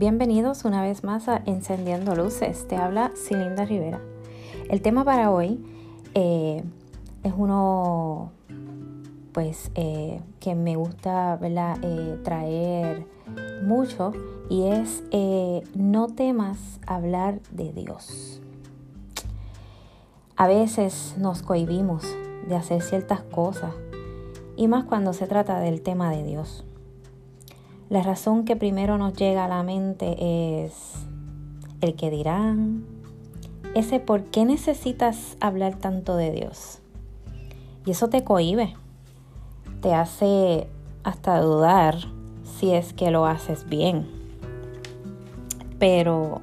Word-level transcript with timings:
bienvenidos 0.00 0.64
una 0.64 0.80
vez 0.80 1.04
más 1.04 1.28
a 1.28 1.42
Encendiendo 1.44 2.16
Luces. 2.16 2.66
Te 2.66 2.74
habla 2.74 3.12
Cilinda 3.14 3.66
Rivera. 3.66 4.00
El 4.70 4.80
tema 4.80 5.04
para 5.04 5.30
hoy 5.30 5.62
eh, 6.14 6.64
es 7.22 7.34
uno 7.36 8.32
pues 9.32 9.70
eh, 9.74 10.22
que 10.40 10.54
me 10.54 10.76
gusta 10.76 11.38
eh, 11.42 12.18
traer 12.24 13.04
mucho 13.62 14.12
y 14.48 14.68
es 14.68 15.04
no 15.74 16.06
temas 16.06 16.80
hablar 16.86 17.42
de 17.50 17.70
Dios. 17.74 18.40
A 20.34 20.46
veces 20.46 21.14
nos 21.18 21.42
cohibimos 21.42 22.06
de 22.48 22.56
hacer 22.56 22.80
ciertas 22.80 23.20
cosas 23.20 23.74
y 24.56 24.66
más 24.66 24.86
cuando 24.86 25.12
se 25.12 25.26
trata 25.26 25.60
del 25.60 25.82
tema 25.82 26.10
de 26.10 26.24
Dios. 26.24 26.64
La 27.90 28.04
razón 28.04 28.44
que 28.44 28.54
primero 28.54 28.98
nos 28.98 29.14
llega 29.14 29.44
a 29.44 29.48
la 29.48 29.64
mente 29.64 30.64
es 30.64 30.94
el 31.80 31.96
que 31.96 32.08
dirán, 32.08 32.84
ese 33.74 33.98
por 33.98 34.22
qué 34.26 34.44
necesitas 34.44 35.36
hablar 35.40 35.74
tanto 35.74 36.14
de 36.14 36.30
Dios. 36.30 36.78
Y 37.84 37.90
eso 37.90 38.08
te 38.08 38.22
cohibe, 38.22 38.76
te 39.82 39.92
hace 39.92 40.68
hasta 41.02 41.40
dudar 41.40 41.96
si 42.44 42.70
es 42.70 42.92
que 42.92 43.10
lo 43.10 43.26
haces 43.26 43.68
bien. 43.68 44.06
Pero, 45.80 46.42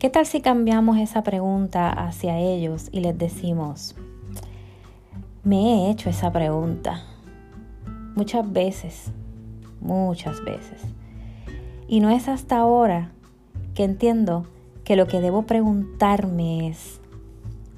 ¿qué 0.00 0.10
tal 0.10 0.26
si 0.26 0.40
cambiamos 0.40 0.98
esa 0.98 1.22
pregunta 1.22 1.90
hacia 1.90 2.40
ellos 2.40 2.88
y 2.90 3.02
les 3.02 3.16
decimos, 3.16 3.94
me 5.44 5.86
he 5.86 5.90
hecho 5.92 6.10
esa 6.10 6.32
pregunta 6.32 7.04
muchas 8.16 8.52
veces 8.52 9.12
muchas 9.80 10.44
veces. 10.44 10.82
Y 11.88 12.00
no 12.00 12.10
es 12.10 12.28
hasta 12.28 12.58
ahora 12.58 13.12
que 13.74 13.84
entiendo 13.84 14.46
que 14.84 14.96
lo 14.96 15.06
que 15.06 15.20
debo 15.20 15.42
preguntarme 15.42 16.68
es, 16.68 17.00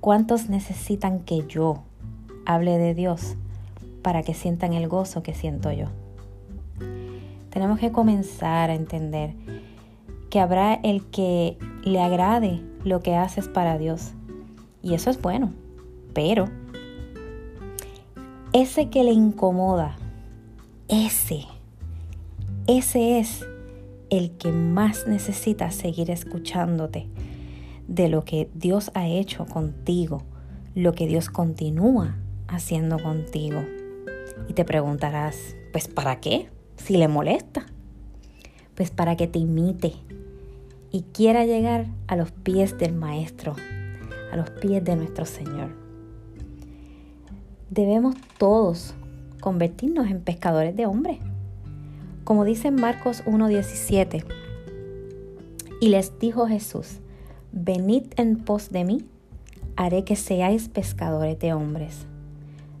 ¿cuántos 0.00 0.48
necesitan 0.48 1.20
que 1.20 1.46
yo 1.46 1.82
hable 2.46 2.78
de 2.78 2.94
Dios 2.94 3.36
para 4.02 4.22
que 4.22 4.34
sientan 4.34 4.72
el 4.72 4.88
gozo 4.88 5.22
que 5.22 5.34
siento 5.34 5.72
yo? 5.72 5.86
Tenemos 7.50 7.78
que 7.78 7.92
comenzar 7.92 8.70
a 8.70 8.74
entender 8.74 9.34
que 10.28 10.40
habrá 10.40 10.74
el 10.74 11.06
que 11.06 11.56
le 11.84 12.02
agrade 12.02 12.60
lo 12.84 13.00
que 13.00 13.14
haces 13.14 13.48
para 13.48 13.78
Dios. 13.78 14.12
Y 14.82 14.94
eso 14.94 15.08
es 15.08 15.22
bueno. 15.22 15.52
Pero 16.12 16.48
ese 18.52 18.90
que 18.90 19.04
le 19.04 19.12
incomoda, 19.12 19.96
ese 20.88 21.46
ese 22.66 23.18
es 23.18 23.44
el 24.08 24.30
que 24.38 24.50
más 24.50 25.06
necesita 25.06 25.70
seguir 25.70 26.10
escuchándote 26.10 27.08
de 27.88 28.08
lo 28.08 28.24
que 28.24 28.48
Dios 28.54 28.90
ha 28.94 29.06
hecho 29.06 29.44
contigo, 29.44 30.22
lo 30.74 30.92
que 30.92 31.06
Dios 31.06 31.28
continúa 31.28 32.16
haciendo 32.48 32.98
contigo. 32.98 33.62
Y 34.48 34.54
te 34.54 34.64
preguntarás, 34.64 35.56
pues 35.72 35.88
¿para 35.88 36.20
qué? 36.20 36.48
Si 36.76 36.96
le 36.96 37.06
molesta. 37.06 37.66
Pues 38.74 38.90
para 38.90 39.14
que 39.16 39.26
te 39.26 39.38
imite 39.38 39.92
y 40.90 41.02
quiera 41.02 41.44
llegar 41.44 41.86
a 42.06 42.16
los 42.16 42.32
pies 42.32 42.78
del 42.78 42.94
Maestro, 42.94 43.56
a 44.32 44.36
los 44.36 44.48
pies 44.50 44.82
de 44.82 44.96
nuestro 44.96 45.26
Señor. 45.26 45.76
Debemos 47.68 48.16
todos 48.38 48.94
convertirnos 49.40 50.08
en 50.08 50.22
pescadores 50.22 50.74
de 50.74 50.86
hombres 50.86 51.18
como 52.24 52.44
dice 52.44 52.70
Marcos 52.70 53.22
1.17, 53.26 54.24
y 55.80 55.88
les 55.88 56.18
dijo 56.18 56.46
Jesús, 56.46 57.00
venid 57.52 58.04
en 58.16 58.38
pos 58.38 58.70
de 58.70 58.84
mí, 58.84 59.04
haré 59.76 60.04
que 60.04 60.16
seáis 60.16 60.68
pescadores 60.68 61.38
de 61.38 61.52
hombres. 61.52 62.06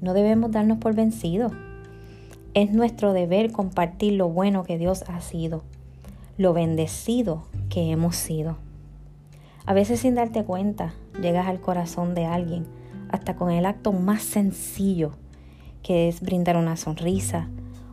No 0.00 0.12
debemos 0.14 0.50
darnos 0.50 0.78
por 0.78 0.94
vencidos. 0.94 1.52
Es 2.54 2.72
nuestro 2.72 3.12
deber 3.12 3.52
compartir 3.52 4.14
lo 4.14 4.28
bueno 4.28 4.64
que 4.64 4.78
Dios 4.78 5.04
ha 5.06 5.20
sido, 5.20 5.62
lo 6.36 6.52
bendecido 6.52 7.44
que 7.68 7.90
hemos 7.90 8.16
sido. 8.16 8.56
A 9.66 9.74
veces 9.74 10.00
sin 10.00 10.14
darte 10.14 10.44
cuenta, 10.44 10.94
llegas 11.20 11.46
al 11.46 11.60
corazón 11.60 12.14
de 12.14 12.24
alguien, 12.24 12.66
hasta 13.10 13.36
con 13.36 13.50
el 13.50 13.66
acto 13.66 13.92
más 13.92 14.22
sencillo, 14.22 15.12
que 15.82 16.08
es 16.08 16.20
brindar 16.20 16.56
una 16.56 16.76
sonrisa, 16.76 17.48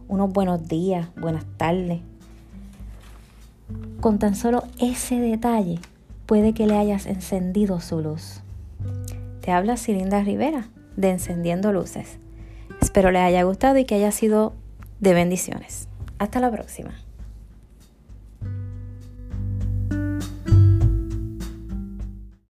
unos 0.08 0.32
buenos 0.32 0.68
días, 0.68 1.08
buenas 1.16 1.46
tardes. 1.58 2.02
Con 4.02 4.20
tan 4.20 4.36
solo 4.36 4.64
ese 4.80 5.20
detalle 5.20 5.80
puede 6.26 6.54
que 6.54 6.68
le 6.68 6.78
hayas 6.78 7.06
encendido 7.06 7.80
su 7.80 8.02
luz. 8.02 8.42
Te 9.42 9.52
habla 9.52 9.78
Cilinda 9.78 10.22
Rivera 10.24 10.68
de 10.96 11.12
Encendiendo 11.12 11.72
Luces. 11.72 12.18
Espero 12.82 13.12
les 13.12 13.22
haya 13.22 13.44
gustado 13.44 13.78
y 13.78 13.86
que 13.86 13.96
haya 13.96 14.12
sido 14.12 14.54
de 15.00 15.14
bendiciones. 15.14 15.88
Hasta 16.20 16.40
la 16.40 16.52
próxima. 16.52 16.94